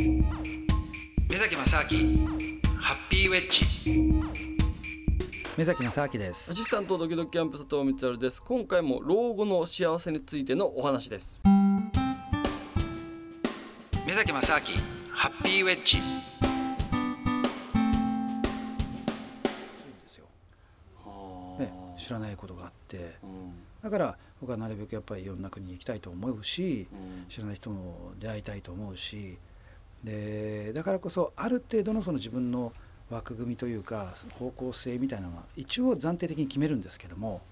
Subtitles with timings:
[0.00, 2.26] 目崎正明
[2.78, 3.66] ハッピーウェッジ。
[5.58, 6.52] 目崎正明です。
[6.52, 8.42] アシスタントドキドキキャンプ佐藤光です。
[8.42, 11.38] 今回も老後の幸せについてのお話です。
[14.06, 14.60] 目崎正明
[15.12, 15.98] ハッピーウェッジ。
[21.58, 26.96] ね、知らないことがあって、うん、だから僕はなるべくやっぱりいろんな国に行きたいと思うし、う
[27.26, 29.36] ん、知らない人も出会いたいと思うし
[30.04, 32.72] でだからこそある程度のその自分の
[33.10, 37.42] 枠組みというか方向性みたいなのは一応暫定的に決めるんですけども、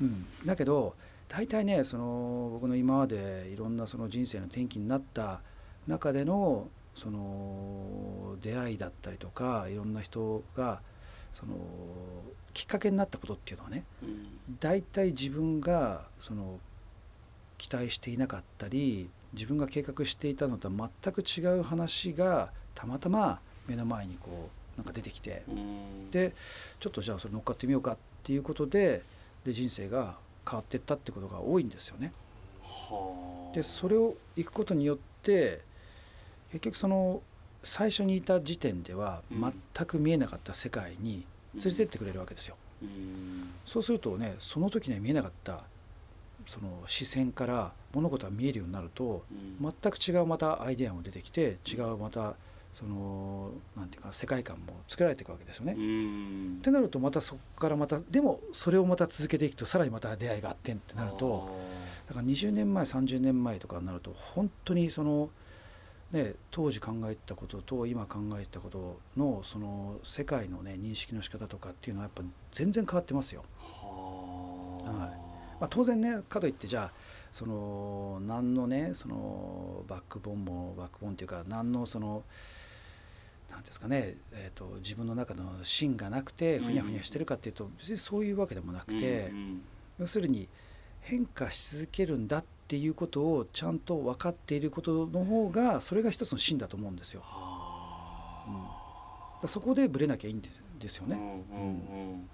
[0.00, 0.94] うん、だけど
[1.28, 5.40] 大体ねその僕の今までいろんなその人生の転機になった
[5.86, 10.80] 中でのその出会いだったりとかいろんな人が
[11.32, 11.54] その
[12.52, 16.58] きっかけになったことっていうのはね、うん、大体自分がその
[17.58, 26.32] 期待していなかったり自分が計画していたのとは全く違う話がたまたま目の前にこうなんか出てきて、うん、で
[26.80, 29.02] ちょっとじゃあそれ乗っかってみようかっていうことで
[29.44, 30.16] で人生が
[30.48, 32.12] 変わっていったってことが多いんですよね。
[33.54, 35.60] でそれを行くことによって
[36.52, 37.22] 結局その
[37.62, 42.56] 最初にいた時点では全く見えなかった世界に連れてってくれるわけですよ。
[43.66, 45.64] そうするとねその時には見えなかった
[46.48, 49.22] その視線から物事が見えるようになると、
[49.60, 52.36] 全く違うまたアイデアも出てきて違うまた
[52.72, 55.72] そのなんていうか世界観も作られていくわけですよね。
[55.72, 55.76] っ
[56.62, 61.50] てなるとまたそこからまたでもそれをまた続けていくとさらにまた出会いがあってんってなると
[62.08, 65.30] だから20年前30年前とかになると本当にその。
[66.10, 73.44] ね、当時考えたことと今考えたことのその世界のね認識の仕方とかっていうのはやっぱ全然変わってますよ。
[73.60, 75.27] はい
[75.60, 76.92] まあ、当然ねかといってじゃあ
[77.32, 82.24] その何のねそのバックボーンもバックボーンっていうか何のその
[83.50, 89.32] 何ですかね、えーと、自分の中の芯がなくてふにゃふにゃしてるかっていうと別にそういうわけでもなくて、
[89.98, 90.48] 要するに
[91.00, 97.22] 変化し続けるんだっていうことをちゃんと分かっていることの方がそれが一つの芯だと思うんですよ。
[99.42, 101.16] うん、そこでぶれなきゃいいんですよね。
[101.16, 102.28] うん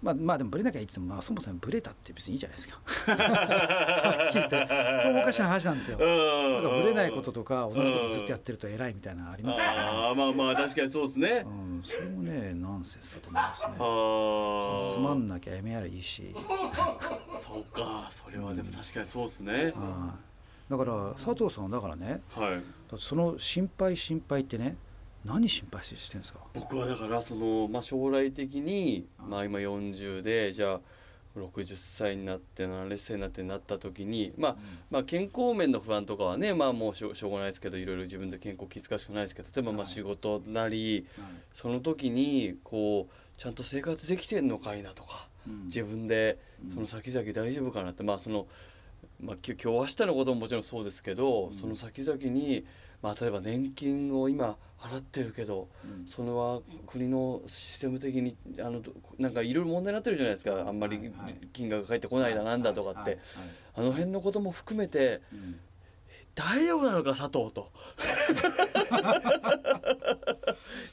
[0.00, 2.78] まあ、まあでもブレなきゃいいっても、まあ、そもそもブレたって別にいいじゃないですか。
[3.12, 5.98] はっきり言ってこれもおかしな話なんですよ。
[5.98, 11.44] なんかブレないこととか同じことずっとやってると偉いみたいなのありますから、ね、あまあまあ確かにそうですね。
[11.44, 15.02] うん、それもねナンセンスだと思いますね。
[15.02, 16.32] つまんなきゃやめやらいいし。
[17.34, 19.74] そうかそれはでも確かにそうですね。
[19.74, 20.12] うん、
[20.70, 22.62] だから佐藤さんはだからね、はい、
[22.98, 24.76] その心配心配ってね
[25.28, 26.40] 何心配してるんですか？
[26.54, 30.80] 僕はだからその、まあ、将来的に、まあ、今40でじゃあ
[31.36, 34.56] 60歳になって70歳になってなった時に、まあ、
[34.90, 41.06] まあ健康面の不安とかはねまあもうしょしょうがないですけどいろいろ自分で健康気遣うしかないですけど例えばまあ仕事なり、
[41.52, 45.28] その時にこうちゃんと生活できてんのかいなとか、
[45.66, 46.38] 自分で
[46.74, 48.48] その先々大丈夫かなってまあその、
[49.22, 52.64] まあ、今日明日のことももちろんそうですけど、その先々に
[53.02, 58.80] まあ、例えば年金を今払ってるけど、うん、それは国のシステム的にあの
[59.18, 60.66] なんかいろいろ問題になってるじゃないですか。
[60.66, 61.12] あんまり
[61.52, 63.18] 金額が返ってこないだなんだとかって、
[63.74, 65.60] あの辺のことも含めて、うん、
[66.34, 67.70] 大丈夫なのか佐藤と。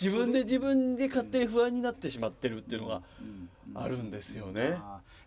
[0.00, 3.02] 自分で自分で勝手に不安になってしまってるっていうのが
[3.74, 4.78] あるんですよね。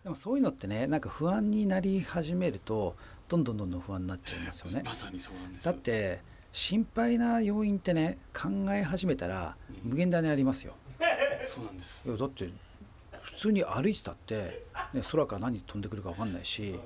[0.02, 2.96] でもそういうのってねなんか不安になり始めると
[3.28, 4.82] どんどんどんどん不安になっちゃいますよね。
[4.84, 5.64] まさにそうなんです。
[5.64, 6.20] だって
[6.52, 10.74] 心配な要因ってね考え始めたら無限大にありますよ。
[11.44, 12.16] そうなんです。
[12.16, 12.50] だって
[13.22, 16.78] 普通に歩いてたって、ね、空から何飛んでくるか分かんないし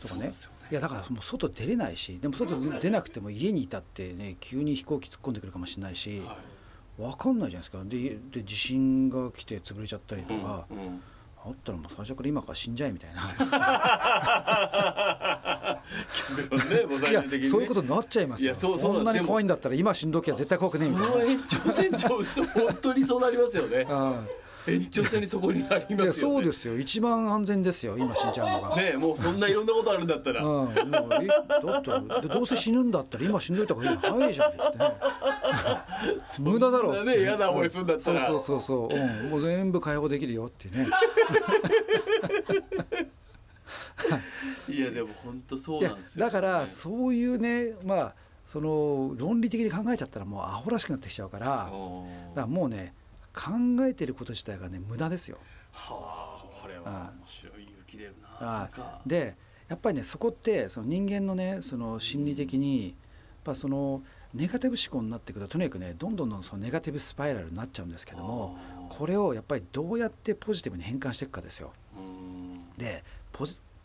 [0.00, 0.32] とかね、ね、
[0.70, 6.36] いやだからもう外出れないしでも外出なくても家にいたってね急に飛行機突っ込んでくるかもしれないし、は
[6.98, 7.84] い、分かんないじゃないですか。
[7.84, 10.66] でで地震が来て潰れちゃったりとか。
[10.70, 11.02] うんうん
[11.46, 13.22] あったらもう最初から今から死んじゃえみたいな。
[17.08, 18.54] いやそういうことになっちゃいますよ。
[18.56, 21.12] そそんなに怖いんだったら今死んどきゃ絶対怖くねえみたいな。
[21.12, 22.24] その延長線上本
[22.82, 23.86] 当にそうなりますよね
[24.68, 26.78] 延長線にそこにありますよ、ね、そうですよ。
[26.78, 28.76] 一番安全ですよ今死んじゃうのが。
[28.76, 30.70] ねもうそんないろんなことあるんだったら、うん、もう
[31.22, 34.94] えだってどうせ死ぬんだったら今死んどいた方がいい早いじゃ んってね
[36.38, 37.20] 無駄だろうってね。
[37.22, 38.26] 嫌な思いするんだったら。
[38.26, 40.86] そうそうそうそう、うん、もう全部解放できるよってね。
[44.68, 48.14] いやでも本当そうなんですよ、ね、だからそういうねまあ
[48.46, 51.70] その論理的に考えちゃったらもうアホらしくなってきちゃうからだか
[52.34, 52.94] らもうね
[53.36, 53.52] 考
[53.86, 55.36] えてること自体がね無駄ですよ。
[55.70, 58.70] はあこれは面白い勇気出るな。
[59.06, 59.36] で
[59.68, 62.94] やっぱりねそこってその人間のねその心理的にやっ
[63.44, 64.02] ぱその
[64.32, 68.56] ネガティブ思考になっていくととにかくねどんどんどんそのネガティブスパイラルになっちゃうんですけども
[68.88, 71.72] これをやっぱりどうやってポジティブに変換していくかですよ。
[72.78, 73.04] で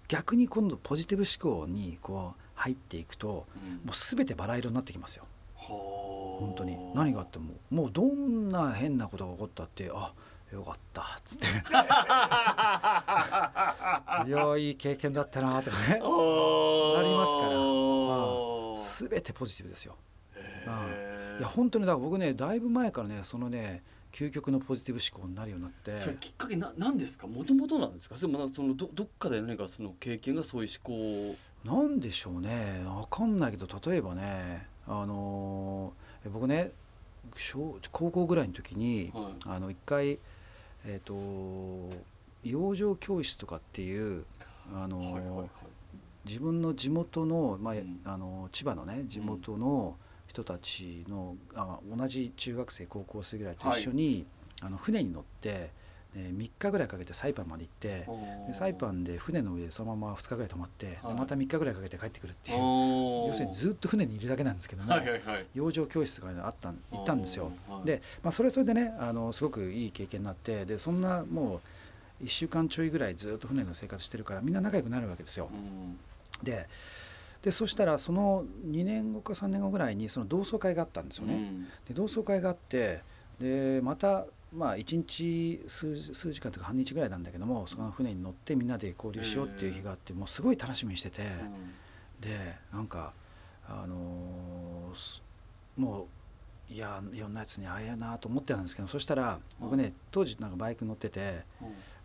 [0.07, 3.45] 逆に今度ポジティブ思考にこう入っていくと、も
[3.87, 5.25] う全てバラ色になってきますよ。
[6.41, 6.77] 本当に。
[6.93, 10.13] 何があってももうどんな変なことが起こったってあ
[10.51, 11.47] よかったっつって。
[14.27, 15.83] いやいい経験だったなとかね。
[15.87, 16.07] なります
[17.37, 17.61] から、ま
[18.77, 18.79] あ、
[19.09, 19.95] 全てポジティブですよ。
[20.35, 20.41] うん、
[21.39, 25.97] いや本当にだから僕ねだいぶ前からねそのね究極のポジティブ思考になるようになって。
[25.97, 27.27] それきっかけな何ですか？
[27.27, 28.17] もともとなんですか？
[28.17, 32.81] それもそのどどっかで何かその経験がそういう思考なんでしょうね。
[32.85, 36.71] 分かんないけど例えばねあのー、僕ね
[37.37, 40.19] 小高校ぐらいの時に、はい、あの一回
[40.85, 41.95] えっ、ー、と
[42.43, 44.25] 養生教室とかっていう
[44.73, 45.49] あのーはいはいはい、
[46.25, 54.25] 自分の地元の,、まあ、うん、あの千葉のね地元の、うん人たちのあ同じ中学生高校生ぐらいと一緒に、
[54.61, 55.71] はい、あの船に乗って、
[56.15, 58.05] ね、3日ぐらいかけてサイパンまで行って
[58.47, 62.57] でサイパンで船の上でそのまま2日ぐらい泊まって、はい、でまた3日ぐらいかけて帰ってくるっていう。
[62.57, 67.51] 要するにずっと船にいるだけなんですけども、はいはいはい、養生教室があった行ったんですよ。
[67.85, 71.61] で、まあ、それはそれでねあのすごくいい経験になってでそんなも
[72.21, 75.49] う1週間ちょいぐらいずっと船の生活してるからみんな仲良くなるわけですよ。
[76.43, 76.67] で
[77.41, 81.33] でそしたらその2年後か3年後ぐらいにその同窓会があったんですよね。
[81.33, 83.01] うん、で同窓会があって
[83.39, 91.21] でまたまあ1日数数時間とか半日ぐらいなんだけどもその船に乗ってみんなで交流しようっていう日があってもうすごい楽しみにしてて、
[92.19, 93.13] でなんか
[93.67, 95.21] あのー、
[95.77, 96.07] も
[96.69, 101.43] ういやいろんなやつに会えやなと思ってたんですけどそしたら僕ね当時なんかバイク乗ってて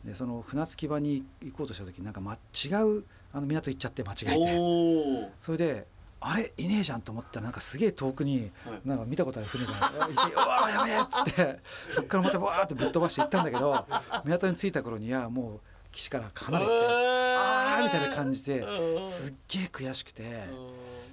[0.04, 5.32] でその船着き場に行こうとした時なんか、ま、違うあの港行っちゃって間違えて。
[5.40, 5.86] それで
[6.20, 8.50] あれいねえじゃんと思ったらなんかすげえ遠くに
[8.84, 11.60] なんか見たことある船がいて「うわやべえ!」っつって
[11.92, 13.86] そっからまたバーってぶっ飛ばして行ったんだけど
[14.24, 15.60] 港に着いた頃にはもう
[15.92, 18.62] 岸から離れててああみたいな感じで
[19.04, 20.44] すっげえ悔しくて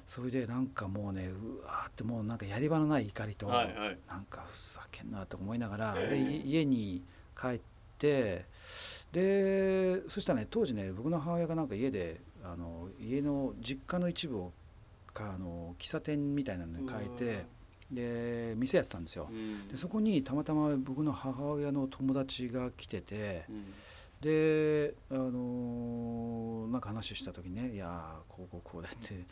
[0.07, 3.47] それでなんかもうねうわーってもうなんかやり場のない怒りと
[4.07, 7.03] なんかふざけんなと思いながらで家に
[7.39, 7.59] 帰っ
[7.97, 8.45] て
[9.11, 14.51] でそしたらね当時ね僕の母親がなんか家であの家の実家の一部を
[15.13, 17.45] かあの喫茶店みたいなのに変えて
[17.92, 23.65] で店やってたんですよ、うん、でそこにたまたま僕の母親の友達が来てて、うん、
[24.21, 29.25] であのなんか話した時にね「いやこうこうこうだって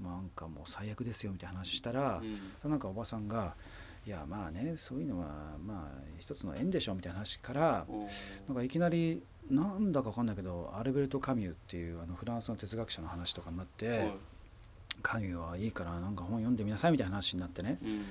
[0.00, 2.22] なんかもう最悪ですよ」みたいな話したら、
[2.64, 3.56] うん、なんかおばさんが
[4.06, 7.86] 「いやまあねそういうのはまあ一つの縁でしょみたいな話から
[8.46, 14.10] なんかいきなりなんだか分かんないけどアルベルト・カミュっていうあのフランスの哲学者の話とかになって、
[15.02, 18.04] カミュはいいからなんか本読んでみなさいみたいな話になってね、うん、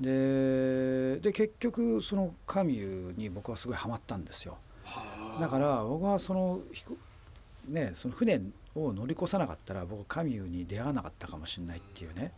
[0.00, 4.58] でで結局そのカミュに僕はすごいハマったんですよ。
[5.40, 6.60] だから僕はその
[7.68, 8.40] ねその船
[8.74, 12.32] を乗り越さなかったら僕カミュに出会わなかったかもしれないっていうね。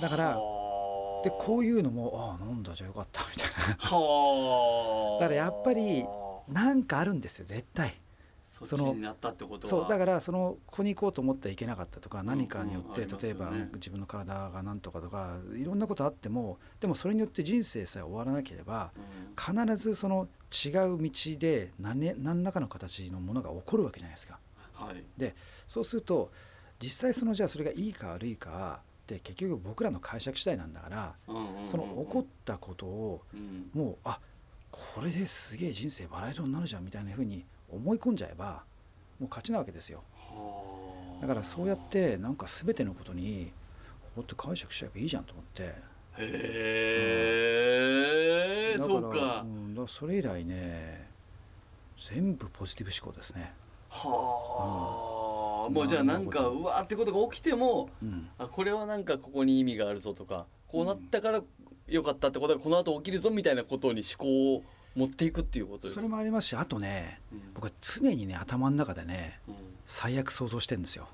[0.00, 0.34] だから
[1.24, 3.66] でこういうのもああなんだじゃあよかったみたいな。
[3.74, 6.04] だからやっぱり
[6.48, 7.94] なんかあるんですよ絶対
[8.66, 8.96] その
[9.64, 18.90] そうだからそのここに行こうと思ってはいけなかったとか何かによって、例えば自分の体が何とかとかいろんなことあってもでもそれによって人生さえ終わらなければ、
[19.36, 24.38] 必ずその違う道で何何らかの形のものが起こるわけじゃないですか。
[24.74, 25.34] はい、で
[25.66, 26.30] そうすると
[26.80, 31.14] 実際そのじゃあそれがいいか悪いかって結局僕らの解釈次第なんだから、
[31.66, 33.22] その起こったことを、
[33.72, 34.20] もうあ
[34.70, 38.62] これですげえ人生バラ色になるじゃんみたいなふうに思い込んじゃえば
[39.18, 40.02] もう勝ちなわけですよ。
[41.20, 43.52] だからそうやってなんか全てのことに
[44.18, 45.62] こって解釈しちゃえばいいじゃんと思って。
[45.62, 45.72] へ
[48.74, 51.08] え、うん、そうか,、うん、だからそれ以来ね
[52.10, 53.52] 全部ポジティブ思考ですね。
[53.90, 61.42] はあ、もうじゃあなんかうわーってことが起きても、うん、あこれはなんかここに意味があるぞとかこうなったから
[61.86, 64.62] よかったってことがこの後起きるぞみたいなことに思考を
[64.98, 69.54] 持っていくっていうことですそれもありますしあとね、うん、僕は常にね頭の中でね、うん、
[69.86, 71.08] 最悪想像してるんですよ。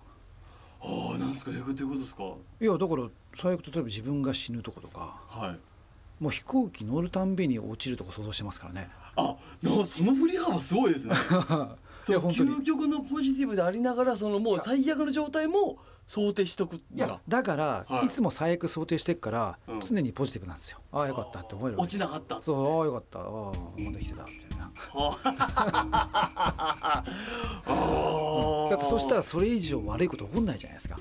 [0.81, 2.25] ああなんですかどういうことですか？
[2.61, 8.89] いやだから最悪例えば自分が死ぬとことか、はい、もう飛行機乗るたんびに落ちるとこ想像してますからね。
[9.17, 9.37] あ
[9.85, 11.15] その振り幅すごいですね。
[12.05, 20.81] そう究極のポジティブでありながらそのもう最悪の状態も想定しとくいやだから、はい、いつも最悪想定してっから、うん、常にポジティブなんですよ。
[20.93, 23.21] ああよかったって思える落ちなかったそうああよかった。
[23.21, 24.71] ああもうできてたみたいな。
[28.71, 30.99] だってそしたらそれ以上悪いこと起こんないじゃないですか。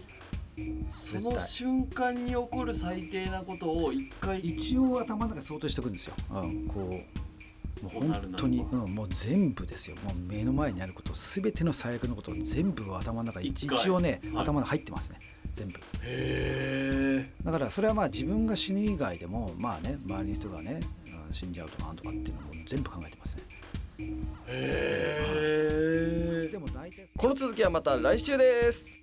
[0.94, 4.40] その瞬間に起こる最低なことを一回。
[4.40, 7.02] 一応頭の中想定しておくんですよ、うん、こう
[7.84, 9.98] もう本当に、うん、もう全部ですよ。
[10.06, 15.20] もう目の前にあること全ての最悪のことを全部頭の中に一応ね、はい、頭に入ってますね。
[15.54, 15.80] 全部。
[17.44, 20.80] だからそれはまあ自分が死ぬ以外でもまあね周りの人がね
[21.32, 23.44] 死んじゃうとかなんとかっていうのも全部考えてますね。
[24.48, 25.20] へ
[26.46, 29.00] えでも大体この続きはまた来週です